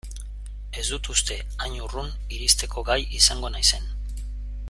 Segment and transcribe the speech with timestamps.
[0.83, 2.09] Ez dut uste hain urrun
[2.39, 3.89] iristeko gai izango naizen.